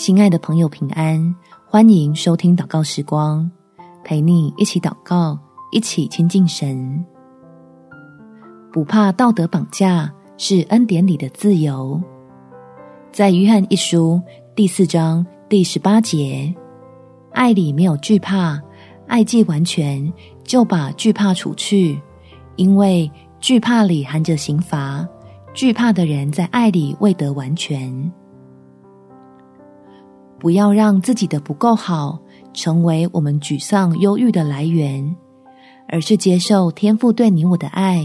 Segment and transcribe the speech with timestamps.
[0.00, 1.36] 亲爱的朋友，平安！
[1.68, 3.48] 欢迎收听祷告时光，
[4.02, 5.38] 陪你一起祷告，
[5.72, 7.04] 一起亲近神。
[8.72, 12.00] 不怕道德绑架，是恩典里的自由。
[13.12, 14.18] 在约翰一书
[14.56, 16.50] 第四章第十八节，
[17.32, 18.58] 爱里没有惧怕，
[19.06, 20.10] 爱既完全，
[20.42, 22.00] 就把惧怕除去，
[22.56, 23.08] 因为
[23.38, 25.06] 惧怕里含着刑罚，
[25.52, 28.10] 惧怕的人在爱里未得完全。
[30.40, 32.18] 不要让自己的不够好
[32.54, 35.14] 成为我们沮丧、忧郁的来源，
[35.86, 38.02] 而是接受天父对你我的爱，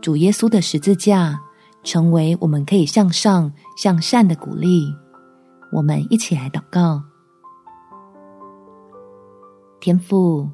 [0.00, 1.38] 主耶稣的十字架，
[1.84, 4.86] 成为我们可以向上、向善的鼓励。
[5.70, 7.02] 我们一起来祷告：
[9.78, 10.48] 天父，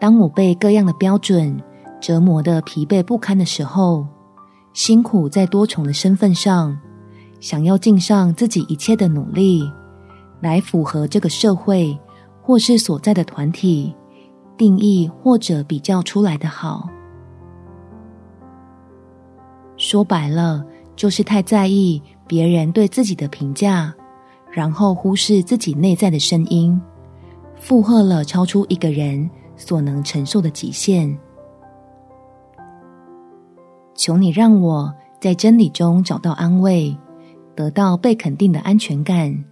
[0.00, 1.56] 当我被各样的标准
[2.00, 4.04] 折磨得疲惫不堪的时候，
[4.72, 6.76] 辛苦在多重的身份上，
[7.38, 9.70] 想要尽上自己一切的努力。
[10.40, 11.98] 来符合这个社会
[12.42, 13.94] 或是所在的团体
[14.56, 16.88] 定义或者比较出来的好，
[19.76, 20.64] 说白了
[20.94, 23.92] 就是太在意别人对自己的评价，
[24.50, 26.80] 然后忽视自己内在的声音，
[27.56, 31.18] 负荷了超出一个人所能承受的极限。
[33.94, 36.96] 求你让我在真理中找到安慰，
[37.54, 39.44] 得到被肯定的安全感。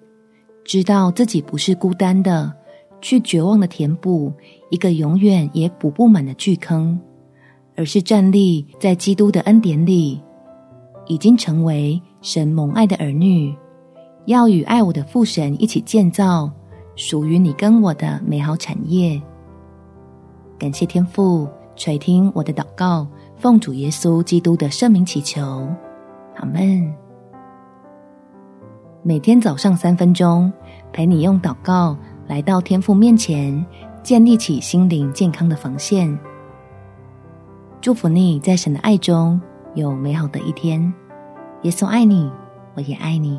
[0.65, 2.53] 知道自己不是孤单的，
[3.01, 4.33] 去绝望的填补
[4.71, 6.99] 一个永远也补不满的巨坑，
[7.77, 10.21] 而是站立在基督的恩典里，
[11.07, 13.55] 已经成为神蒙爱的儿女，
[14.25, 16.51] 要与爱我的父神一起建造
[16.97, 19.21] 属于你跟我的美好产业。
[20.59, 23.07] 感谢天父垂听我的祷告，
[23.37, 25.69] 奉主耶稣基督的圣名祈求，
[26.37, 27.04] 阿门。
[29.07, 30.51] 每天早上三分钟，
[30.91, 31.95] 陪你用祷告
[32.27, 33.63] 来到天父面前，
[34.03, 36.19] 建立起心灵健康的防线。
[37.83, 39.39] 祝福你在神的爱中
[39.75, 40.91] 有美好的一天。
[41.65, 42.33] 耶稣爱你，
[42.73, 43.39] 我也爱你。